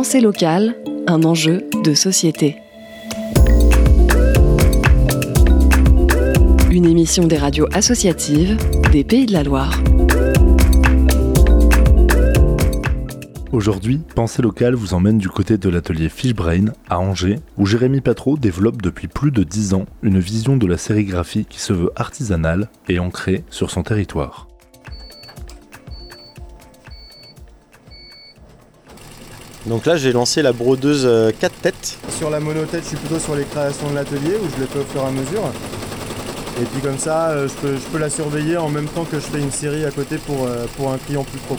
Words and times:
Pensée 0.00 0.22
locale, 0.22 0.76
un 1.08 1.24
enjeu 1.24 1.68
de 1.84 1.92
société. 1.92 2.56
Une 6.70 6.86
émission 6.86 7.26
des 7.26 7.36
radios 7.36 7.66
associatives 7.74 8.56
des 8.92 9.04
Pays 9.04 9.26
de 9.26 9.34
la 9.34 9.42
Loire. 9.42 9.78
Aujourd'hui, 13.52 14.00
Pensée 14.14 14.40
locale 14.40 14.74
vous 14.74 14.94
emmène 14.94 15.18
du 15.18 15.28
côté 15.28 15.58
de 15.58 15.68
l'atelier 15.68 16.08
Fishbrain 16.08 16.72
à 16.88 16.98
Angers, 16.98 17.38
où 17.58 17.66
Jérémy 17.66 18.00
Patro 18.00 18.38
développe 18.38 18.80
depuis 18.80 19.06
plus 19.06 19.32
de 19.32 19.42
10 19.42 19.74
ans 19.74 19.84
une 20.02 20.18
vision 20.18 20.56
de 20.56 20.66
la 20.66 20.78
sérigraphie 20.78 21.44
qui 21.44 21.60
se 21.60 21.74
veut 21.74 21.92
artisanale 21.94 22.70
et 22.88 22.98
ancrée 23.00 23.44
sur 23.50 23.70
son 23.70 23.82
territoire. 23.82 24.49
Donc 29.66 29.84
là, 29.84 29.96
j'ai 29.96 30.12
lancé 30.12 30.40
la 30.40 30.52
brodeuse 30.52 31.02
4 31.02 31.06
euh, 31.06 31.30
têtes. 31.62 31.98
Sur 32.18 32.30
la 32.30 32.40
monotête, 32.40 32.82
je 32.82 32.88
suis 32.88 32.96
plutôt 32.96 33.18
sur 33.18 33.36
les 33.36 33.44
créations 33.44 33.90
de 33.90 33.94
l'atelier 33.94 34.36
où 34.42 34.48
je 34.56 34.62
les 34.62 34.66
fais 34.66 34.78
au 34.78 34.84
fur 34.84 35.02
et 35.02 35.06
à 35.06 35.10
mesure. 35.10 35.52
Et 36.60 36.64
puis 36.64 36.80
comme 36.80 36.98
ça, 36.98 37.30
euh, 37.30 37.46
je 37.48 37.78
peux, 37.90 37.98
la 37.98 38.08
surveiller 38.08 38.56
en 38.56 38.70
même 38.70 38.86
temps 38.86 39.04
que 39.04 39.16
je 39.16 39.24
fais 39.24 39.38
une 39.38 39.50
série 39.50 39.84
à 39.84 39.90
côté 39.90 40.16
pour, 40.16 40.46
euh, 40.46 40.64
pour 40.76 40.90
un 40.90 40.98
client 40.98 41.24
plus 41.24 41.38
pro. 41.40 41.58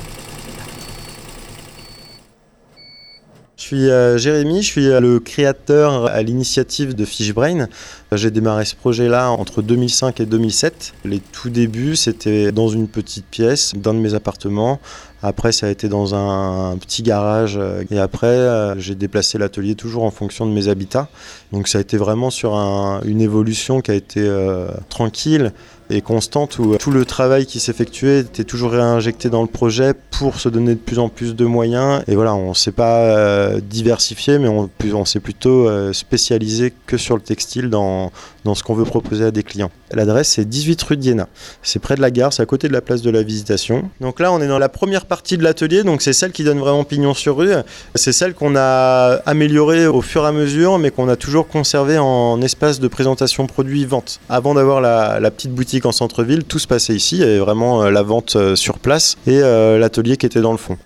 Je 3.62 3.78
suis 3.78 3.92
euh, 3.92 4.18
Jérémy, 4.18 4.64
je 4.64 4.68
suis 4.68 4.88
euh, 4.88 5.00
le 5.00 5.20
créateur 5.20 6.08
à 6.08 6.24
l'initiative 6.24 6.96
de 6.96 7.06
Fishbrain. 7.06 7.68
J'ai 8.12 8.32
démarré 8.32 8.66
ce 8.66 8.76
projet-là 8.76 9.30
entre 9.30 9.62
2005 9.62 10.20
et 10.20 10.26
2007. 10.26 10.94
Les 11.06 11.20
tout 11.20 11.52
débuts, 11.52 11.96
c'était 11.96 12.52
dans 12.52 12.70
une 12.70 12.88
petite 12.88 13.28
pièce 13.28 13.74
d'un 13.76 13.94
de 13.94 14.00
mes 14.00 14.16
appartements. 14.16 14.80
Après, 15.24 15.52
ça 15.52 15.68
a 15.68 15.70
été 15.70 15.88
dans 15.88 16.16
un, 16.16 16.78
petit 16.78 17.04
garage. 17.04 17.60
Et 17.92 18.00
après, 18.00 18.74
j'ai 18.78 18.96
déplacé 18.96 19.38
l'atelier 19.38 19.76
toujours 19.76 20.04
en 20.04 20.12
fonction 20.12 20.46
de 20.46 20.52
mes 20.52 20.68
habitats. 20.68 21.10
Donc 21.52 21.68
ça 21.68 21.78
a 21.78 21.82
été 21.82 21.98
vraiment 21.98 22.30
sur 22.30 22.56
une 22.56 23.22
évolution 23.22 23.82
qui 23.82 23.92
a 23.92 23.94
été 23.94 24.22
euh, 24.22 24.68
tranquille 24.90 25.52
et 25.90 26.02
constante 26.02 26.58
où 26.58 26.78
tout 26.78 26.92
le 26.92 27.04
travail 27.04 27.46
qui 27.46 27.60
s'effectuait 27.60 28.20
était 28.20 28.46
toujours 28.46 28.72
réinjecté 28.72 29.30
dans 29.30 29.42
le 29.42 29.48
projet 29.48 29.94
pour 29.94 30.40
se 30.40 30.48
donner 30.48 30.76
de 30.76 30.80
plus 30.80 31.00
en 31.00 31.10
plus 31.10 31.36
de 31.36 31.46
moyens. 31.46 32.02
Et 32.08 32.16
voilà, 32.16 32.34
on 32.34 32.50
ne 32.50 32.54
s'est 32.54 32.72
pas 32.72 33.00
euh, 33.02 33.60
diversifié, 33.60 34.40
mais 34.40 34.48
on, 34.48 35.06
s'est 35.06 35.20
plutôt 35.20 35.68
euh, 35.68 35.92
spécialisé 35.92 36.74
que 36.86 36.96
sur 36.96 37.16
le 37.16 37.22
textile 37.22 37.70
dans, 37.70 38.12
dans 38.46 38.56
ce 38.56 38.64
qu'on 38.64 38.74
veut 38.74 38.86
proposer 38.86 39.26
à 39.26 39.32
des 39.32 39.44
clients. 39.44 39.72
L'adresse 39.92 40.30
c'est 40.30 40.46
18 40.48 40.82
rue 40.84 40.98
d'Iéna. 40.98 41.28
C'est 41.62 41.80
près 41.80 41.96
de 41.96 42.02
la 42.02 42.12
gare, 42.12 42.32
c'est 42.32 42.42
à 42.42 42.46
côté 42.46 42.70
de 42.70 42.74
la 42.74 42.82
place 42.82 43.02
de 43.02 43.10
la 43.10 43.24
Visitation. 43.24 43.90
Donc 44.00 44.22
là, 44.22 44.32
on 44.32 44.40
est 44.40 44.48
dans 44.48 44.60
la 44.60 44.70
première 44.70 45.06
partie 45.12 45.38
de 45.38 45.44
l'atelier, 45.44 45.84
donc 45.84 46.02
c'est 46.02 46.14
celle 46.14 46.32
qui 46.32 46.46
donne 46.46 46.60
vraiment 46.60 46.86
pignon 46.86 47.14
sur 47.14 47.36
rue. 47.36 47.52
C'est 47.96 48.14
celle 48.14 48.34
qu'on 48.34 48.56
a 48.56 49.20
améliorée 49.26 49.86
au 49.86 50.00
fur 50.02 50.24
et 50.24 50.28
à 50.28 50.32
mesure, 50.32 50.80
mais 50.80 50.90
qu'on 50.90 51.10
a 51.10 51.18
toujours 51.18 51.50
conservée 51.50 51.98
en 51.98 52.42
espace 52.42 52.80
de 52.80 52.88
présentation 52.88 53.46
produit-vente. 53.46 54.22
Avant 54.30 54.54
d'avoir 54.54 54.80
la, 54.80 55.30
petite 55.32 55.52
boutique 55.52 55.86
en 55.86 55.92
centre-ville, 55.92 56.46
tout 56.46 56.60
se 56.60 56.68
passait 56.68 56.96
ici. 56.96 57.22
Avait 57.24 57.40
vraiment 57.40 57.84
euh, 57.84 57.90
la 57.90 58.04
vente 58.04 58.38
euh, 58.38 58.56
sur 58.56 58.80
place 58.80 59.18
et 59.28 59.42
euh, 59.42 59.78
l'atelier 59.78 60.16
qui 60.16 60.26
était 60.26 60.40
dans 60.40 60.54
le 60.54 60.58
fond 60.58 60.78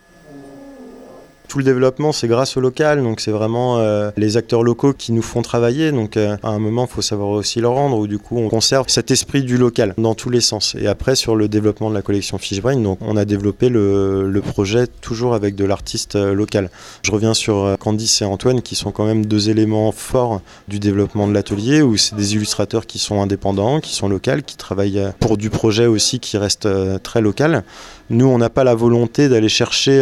tout 1.47 1.57
le 1.57 1.63
développement, 1.63 2.11
c'est 2.11 2.27
grâce 2.27 2.57
au 2.57 2.59
local, 2.59 3.01
donc 3.01 3.19
c'est 3.19 3.31
vraiment 3.31 3.77
euh, 3.79 4.11
les 4.17 4.37
acteurs 4.37 4.63
locaux 4.63 4.93
qui 4.93 5.11
nous 5.11 5.21
font 5.21 5.41
travailler. 5.41 5.91
Donc 5.91 6.17
euh, 6.17 6.37
à 6.43 6.49
un 6.49 6.59
moment, 6.59 6.87
il 6.89 6.93
faut 6.93 7.01
savoir 7.01 7.29
aussi 7.29 7.59
le 7.59 7.67
rendre, 7.67 7.97
où 7.97 8.07
du 8.07 8.19
coup, 8.19 8.37
on 8.37 8.49
conserve 8.49 8.85
cet 8.89 9.11
esprit 9.11 9.43
du 9.43 9.57
local 9.57 9.93
dans 9.97 10.15
tous 10.15 10.29
les 10.29 10.41
sens. 10.41 10.75
Et 10.79 10.87
après, 10.87 11.15
sur 11.15 11.35
le 11.35 11.47
développement 11.47 11.89
de 11.89 11.95
la 11.95 12.01
collection 12.01 12.37
Fishbrain, 12.37 12.77
donc 12.77 12.99
on 13.01 13.17
a 13.17 13.25
développé 13.25 13.69
le, 13.69 14.29
le 14.29 14.41
projet 14.41 14.87
toujours 14.87 15.33
avec 15.33 15.55
de 15.55 15.65
l'artiste 15.65 16.15
euh, 16.15 16.33
local. 16.33 16.69
Je 17.03 17.11
reviens 17.11 17.33
sur 17.33 17.75
Candice 17.79 18.21
et 18.21 18.25
Antoine, 18.25 18.61
qui 18.61 18.75
sont 18.75 18.91
quand 18.91 19.05
même 19.05 19.25
deux 19.25 19.49
éléments 19.49 19.91
forts 19.91 20.41
du 20.67 20.79
développement 20.79 21.27
de 21.27 21.33
l'atelier, 21.33 21.81
où 21.81 21.97
c'est 21.97 22.15
des 22.15 22.35
illustrateurs 22.35 22.85
qui 22.85 22.99
sont 22.99 23.21
indépendants, 23.21 23.79
qui 23.79 23.93
sont 23.93 24.09
locaux, 24.09 24.41
qui 24.45 24.57
travaillent 24.57 25.11
pour 25.19 25.37
du 25.37 25.49
projet 25.49 25.85
aussi 25.85 26.19
qui 26.19 26.37
reste 26.37 26.67
très 27.03 27.21
local. 27.21 27.63
Nous, 28.09 28.25
on 28.25 28.37
n'a 28.37 28.49
pas 28.49 28.63
la 28.63 28.75
volonté 28.75 29.29
d'aller 29.29 29.49
chercher 29.49 30.01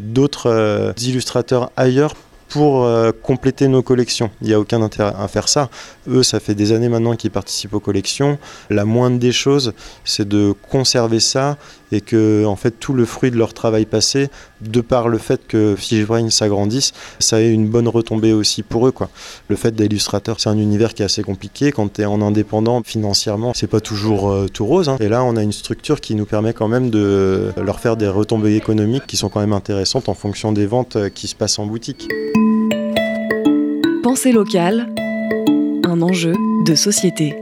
d'autres 0.00 0.94
illustrateurs 1.02 1.70
ailleurs 1.76 2.14
pour 2.50 2.84
euh, 2.84 3.12
compléter 3.12 3.68
nos 3.68 3.80
collections. 3.80 4.30
Il 4.42 4.48
n'y 4.48 4.54
a 4.54 4.60
aucun 4.60 4.82
intérêt 4.82 5.12
à 5.16 5.26
faire 5.28 5.48
ça. 5.48 5.70
Eux, 6.08 6.22
ça 6.22 6.40
fait 6.40 6.54
des 6.54 6.72
années 6.72 6.88
maintenant 6.88 7.16
qu'ils 7.16 7.30
participent 7.30 7.74
aux 7.74 7.80
collections. 7.80 8.38
La 8.68 8.84
moindre 8.84 9.18
des 9.18 9.32
choses, 9.32 9.72
c'est 10.04 10.28
de 10.28 10.52
conserver 10.68 11.20
ça 11.20 11.56
et 11.92 12.00
que 12.00 12.44
en 12.44 12.56
fait 12.56 12.72
tout 12.78 12.92
le 12.92 13.04
fruit 13.04 13.30
de 13.30 13.36
leur 13.36 13.54
travail 13.54 13.84
passé, 13.86 14.28
de 14.60 14.80
par 14.80 15.08
le 15.08 15.18
fait 15.18 15.46
que 15.46 15.74
Fishbrain 15.76 16.30
s'agrandisse, 16.30 16.92
ça 17.18 17.40
ait 17.40 17.52
une 17.52 17.68
bonne 17.68 17.88
retombée 17.88 18.32
aussi 18.32 18.62
pour 18.62 18.86
eux. 18.86 18.92
Quoi. 18.92 19.08
Le 19.48 19.56
fait 19.56 19.74
d'illustrateur, 19.74 20.40
c'est 20.40 20.48
un 20.48 20.58
univers 20.58 20.94
qui 20.94 21.02
est 21.02 21.04
assez 21.04 21.22
compliqué. 21.22 21.72
Quand 21.72 21.92
tu 21.92 22.02
es 22.02 22.04
en 22.04 22.20
indépendant 22.22 22.82
financièrement, 22.84 23.52
c'est 23.54 23.66
pas 23.66 23.80
toujours 23.80 24.30
euh, 24.30 24.46
tout 24.52 24.66
rose. 24.66 24.88
Hein. 24.88 24.96
Et 25.00 25.08
là, 25.08 25.24
on 25.24 25.36
a 25.36 25.42
une 25.42 25.52
structure 25.52 26.00
qui 26.00 26.14
nous 26.14 26.26
permet 26.26 26.52
quand 26.52 26.68
même 26.68 26.90
de 26.90 27.52
leur 27.62 27.80
faire 27.80 27.96
des 27.96 28.08
retombées 28.08 28.56
économiques 28.56 29.06
qui 29.06 29.16
sont 29.16 29.28
quand 29.28 29.40
même 29.40 29.52
intéressantes 29.52 30.08
en 30.08 30.14
fonction 30.14 30.52
des 30.52 30.66
ventes 30.66 30.96
euh, 30.96 31.08
qui 31.08 31.28
se 31.28 31.34
passent 31.34 31.58
en 31.58 31.66
boutique. 31.66 32.08
Pensée 34.02 34.32
locale, 34.32 34.92
un 35.84 36.02
enjeu 36.02 36.34
de 36.64 36.74
société. 36.74 37.36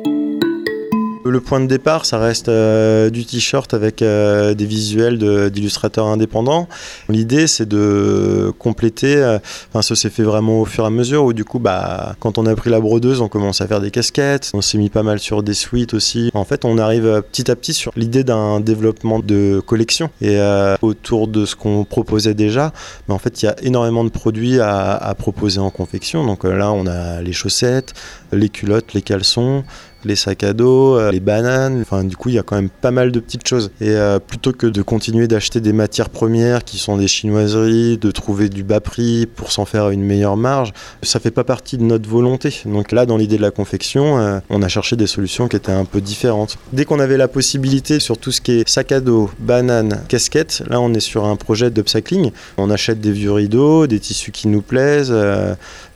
Le 1.29 1.41
point 1.41 1.61
de 1.61 1.67
départ, 1.67 2.07
ça 2.07 2.19
reste 2.19 2.49
euh, 2.49 3.11
du 3.11 3.25
t-shirt 3.27 3.75
avec 3.75 4.01
euh, 4.01 4.55
des 4.55 4.65
visuels 4.65 5.19
d'illustrateurs 5.51 6.07
indépendants. 6.07 6.69
L'idée, 7.09 7.47
c'est 7.47 7.69
de 7.69 8.53
compléter. 8.59 9.17
Euh, 9.17 9.39
enfin, 9.69 9.83
ça 9.83 9.95
s'est 9.95 10.11
fait 10.11 10.23
vraiment 10.23 10.61
au 10.61 10.65
fur 10.65 10.85
et 10.85 10.87
à 10.87 10.91
mesure. 10.91 11.25
Où 11.25 11.33
du 11.33 11.45
coup, 11.45 11.59
bah, 11.59 12.15
quand 12.21 12.39
on 12.39 12.47
a 12.47 12.55
pris 12.55 12.71
la 12.71 12.81
brodeuse, 12.81 13.21
on 13.21 13.29
commence 13.29 13.61
à 13.61 13.67
faire 13.67 13.81
des 13.81 13.91
casquettes. 13.91 14.51
On 14.55 14.63
s'est 14.63 14.79
mis 14.79 14.89
pas 14.89 15.03
mal 15.03 15.19
sur 15.19 15.43
des 15.43 15.55
suites 15.55 15.93
aussi. 15.93 16.31
En 16.35 16.45
fait, 16.45 16.65
on 16.65 16.79
arrive 16.79 17.23
petit 17.31 17.51
à 17.51 17.57
petit 17.57 17.75
sur 17.75 17.93
l'idée 17.97 18.25
d'un 18.25 18.61
développement 18.61 19.19
de 19.19 19.61
collection. 19.65 20.11
Et 20.21 20.39
autour 20.83 21.29
de 21.29 21.45
ce 21.45 21.57
qu'on 21.57 21.85
proposait 21.85 22.35
déjà, 22.35 22.73
mais 23.09 23.15
en 23.15 23.19
fait, 23.19 23.43
il 23.43 23.47
y 23.47 23.49
a 23.49 23.57
énormément 23.63 24.05
de 24.05 24.11
produits 24.11 24.61
à 24.61 25.15
proposer 25.19 25.61
en 25.61 25.71
confection. 25.71 26.25
Donc 26.25 26.45
là, 26.45 26.73
on 26.73 26.87
a 26.87 27.21
les 27.21 27.33
chaussettes, 27.33 27.95
les 28.33 28.49
culottes, 28.49 28.95
les 28.95 29.03
caleçons 29.03 29.65
les 30.05 30.17
sacs 30.17 30.45
à 30.45 30.53
dos, 30.53 30.97
euh, 30.97 31.11
les 31.11 31.21
bananes. 31.21 31.81
Enfin, 31.83 32.05
du 32.05 32.17
coup, 32.17 32.29
il 32.29 32.37
y 32.37 32.39
a 32.39 32.43
quand 32.43 32.57
même 32.57 32.69
pas 32.69 32.91
mal 32.91 33.13
de 33.13 33.21
petites 33.21 33.47
choses. 33.47 33.71
Et 33.81 33.91
euh, 33.91 34.19
plutôt 34.19 34.53
que 34.53 34.67
de 34.67 34.83
continuer 34.83 35.29
d'acheter 35.29 35.61
des 35.61 35.73
matières 35.73 36.11
premières 36.11 36.65
qui 36.65 36.79
sont 36.79 36.97
des 36.97 37.09
chinoiseries, 37.09 37.99
de 37.99 38.11
trouver 38.11 38.49
du 38.49 38.63
bas 38.63 38.81
prix 38.81 39.27
pour 39.27 39.53
s'en 39.53 39.65
faire 39.65 39.91
une 39.91 40.03
meilleure 40.03 40.37
marge, 40.37 40.73
ça 41.03 41.21
fait 41.21 41.31
pas 41.31 41.45
partie 41.45 41.79
de 41.79 41.85
notre 41.85 42.09
volonté. 42.09 42.63
Donc 42.65 42.93
là, 42.93 43.07
dans 43.07 43.17
l'idée 43.17 43.37
de 43.37 43.43
la 43.43 43.51
confection, 43.51 44.19
euh, 44.19 44.39
on 44.51 44.63
a 44.63 44.69
cherché 44.69 44.97
des 44.97 45.07
solutions 45.07 45.49
qui 45.49 45.57
étaient 45.57 45.73
un 45.73 45.85
peu 45.85 46.01
différentes. 46.01 46.57
Dès 46.73 46.85
qu'on 46.85 47.01
avait 47.01 47.17
la 47.17 47.29
possibilité 47.29 48.01
sur 48.01 48.19
tout 48.19 48.31
ce 48.31 48.41
qui 48.41 48.53
est 48.53 48.69
sac 48.69 48.93
à 48.93 49.01
dos, 49.01 49.31
bananes, 49.39 50.03
casquettes, 50.09 50.63
là, 50.69 50.81
on 50.81 50.95
est 50.95 51.01
sur 51.01 51.25
un 51.25 51.37
projet 51.37 51.71
d'upcycling. 51.71 52.31
On 52.57 52.71
achète 52.71 53.01
des 53.01 53.13
vieux 53.13 53.33
rideaux, 53.33 53.87
des 53.87 53.99
tissus 53.99 54.33
qui 54.33 54.49
nous 54.49 54.63
plaisent. 54.63 55.15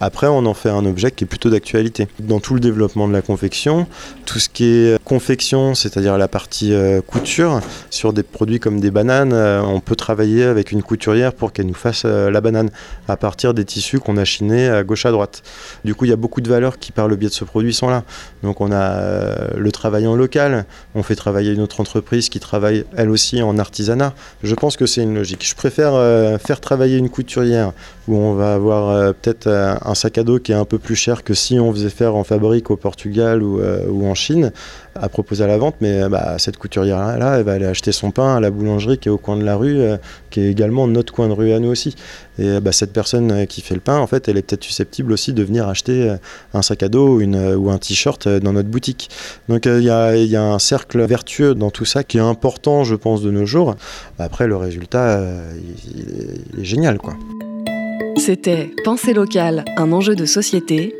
après, 0.00 0.26
on 0.26 0.44
en 0.46 0.54
fait 0.54 0.70
un 0.70 0.84
objet 0.84 1.10
qui 1.10 1.24
est 1.24 1.26
plutôt 1.26 1.50
d'actualité. 1.50 2.08
Dans 2.18 2.40
tout 2.40 2.54
le 2.54 2.60
développement 2.60 3.06
de 3.06 3.12
la 3.12 3.22
confection, 3.22 3.86
tout 4.26 4.38
ce 4.38 4.48
qui 4.52 4.64
est 4.64 5.02
confection, 5.04 5.74
c'est-à-dire 5.74 6.18
la 6.18 6.28
partie 6.28 6.72
euh, 6.72 7.00
couture, 7.00 7.60
sur 7.90 8.12
des 8.12 8.22
produits 8.22 8.60
comme 8.60 8.80
des 8.80 8.90
bananes, 8.90 9.32
euh, 9.32 9.62
on 9.62 9.80
peut 9.80 9.96
travailler 9.96 10.44
avec 10.44 10.72
une 10.72 10.82
couturière 10.82 11.32
pour 11.32 11.52
qu'elle 11.52 11.66
nous 11.66 11.74
fasse 11.74 12.02
euh, 12.04 12.30
la 12.30 12.40
banane 12.40 12.70
à 13.08 13.16
partir 13.16 13.54
des 13.54 13.64
tissus 13.64 13.98
qu'on 13.98 14.16
a 14.16 14.24
chinés 14.24 14.68
à 14.68 14.84
gauche 14.84 15.06
à 15.06 15.10
droite. 15.10 15.42
Du 15.84 15.94
coup, 15.94 16.04
il 16.04 16.08
y 16.08 16.12
a 16.12 16.16
beaucoup 16.16 16.40
de 16.40 16.48
valeurs 16.48 16.78
qui, 16.78 16.92
par 16.92 17.08
le 17.08 17.16
biais 17.16 17.28
de 17.28 17.34
ce 17.34 17.44
produit, 17.44 17.72
sont 17.72 17.88
là. 17.88 18.04
Donc, 18.42 18.60
on 18.60 18.72
a 18.72 19.54
le 19.56 19.72
travail 19.72 20.06
en 20.06 20.16
local, 20.16 20.64
on 20.94 21.02
fait 21.02 21.16
travailler 21.16 21.52
une 21.52 21.60
autre 21.60 21.80
entreprise 21.80 22.28
qui 22.28 22.40
travaille 22.40 22.84
elle 22.96 23.10
aussi 23.10 23.42
en 23.42 23.58
artisanat. 23.58 24.14
Je 24.42 24.54
pense 24.54 24.76
que 24.76 24.86
c'est 24.86 25.02
une 25.02 25.14
logique. 25.14 25.46
Je 25.46 25.54
préfère 25.54 25.92
faire 26.40 26.60
travailler 26.60 26.98
une 26.98 27.08
couturière 27.08 27.72
où 28.08 28.16
on 28.16 28.34
va 28.34 28.54
avoir 28.54 29.14
peut-être 29.14 29.48
un 29.48 29.94
sac 29.94 30.18
à 30.18 30.24
dos 30.24 30.38
qui 30.38 30.52
est 30.52 30.56
un 30.56 30.64
peu 30.64 30.78
plus 30.78 30.96
cher 30.96 31.24
que 31.24 31.34
si 31.34 31.58
on 31.58 31.72
faisait 31.72 31.90
faire 31.90 32.14
en 32.16 32.24
fabrique 32.24 32.70
au 32.70 32.76
Portugal 32.76 33.42
euh, 33.42 33.86
ou 33.88 34.06
en 34.06 34.14
Chine 34.14 34.41
à 34.94 35.08
proposer 35.08 35.44
à 35.44 35.46
la 35.46 35.58
vente, 35.58 35.76
mais 35.80 36.08
bah, 36.08 36.36
cette 36.38 36.56
couturière-là, 36.56 37.38
elle 37.38 37.44
va 37.44 37.52
aller 37.52 37.66
acheter 37.66 37.92
son 37.92 38.10
pain 38.10 38.36
à 38.36 38.40
la 38.40 38.50
boulangerie 38.50 38.98
qui 38.98 39.08
est 39.08 39.10
au 39.12 39.18
coin 39.18 39.36
de 39.36 39.44
la 39.44 39.56
rue, 39.56 39.80
euh, 39.80 39.96
qui 40.30 40.40
est 40.40 40.50
également 40.50 40.86
notre 40.86 41.12
coin 41.12 41.28
de 41.28 41.32
rue 41.32 41.52
à 41.52 41.58
nous 41.58 41.70
aussi. 41.70 41.94
Et 42.38 42.60
bah, 42.60 42.72
cette 42.72 42.92
personne 42.92 43.30
euh, 43.32 43.44
qui 43.46 43.60
fait 43.60 43.74
le 43.74 43.80
pain, 43.80 43.98
en 43.98 44.06
fait, 44.06 44.28
elle 44.28 44.36
est 44.36 44.42
peut-être 44.42 44.64
susceptible 44.64 45.12
aussi 45.12 45.32
de 45.32 45.42
venir 45.42 45.68
acheter 45.68 46.14
un 46.54 46.62
sac 46.62 46.82
à 46.82 46.88
dos 46.88 47.20
ou 47.20 47.70
un 47.70 47.78
t-shirt 47.78 48.28
dans 48.28 48.52
notre 48.52 48.68
boutique. 48.68 49.10
Donc 49.48 49.66
il 49.66 49.80
y, 49.80 49.84
y, 49.84 50.36
a 50.36 50.42
un 50.42 50.58
cercle 50.58 51.02
vertueux 51.04 51.54
dans 51.54 51.70
tout 51.70 51.84
ça 51.84 52.04
qui 52.04 52.18
est 52.18 52.20
important, 52.20 52.84
je 52.84 52.94
pense, 52.94 53.22
de 53.22 53.30
nos 53.30 53.46
jours. 53.46 53.76
Après, 54.18 54.46
le 54.46 54.56
résultat, 54.56 55.22
il, 55.94 56.00
est, 56.00 56.60
est 56.60 56.64
génial, 56.64 56.98
quoi. 56.98 57.14
C'était 58.16 58.70
Pensée 58.84 59.14
locale, 59.14 59.64
un 59.76 59.90
enjeu 59.92 60.14
de 60.14 60.26
société 60.26 60.94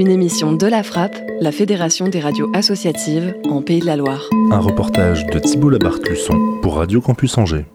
une 0.00 0.10
émission 0.10 0.54
de 0.54 0.66
la 0.66 0.82
Frappe, 0.82 1.14
la 1.42 1.52
Fédération 1.52 2.08
des 2.08 2.20
radios 2.20 2.50
associatives 2.54 3.34
en 3.50 3.60
Pays 3.60 3.80
de 3.80 3.86
la 3.86 3.96
Loire. 3.96 4.30
Un 4.50 4.58
reportage 4.58 5.26
de 5.26 5.38
Thibault 5.38 5.68
Labarthe-Luçon 5.68 6.58
pour 6.62 6.76
Radio 6.76 7.02
Campus 7.02 7.36
Angers. 7.36 7.66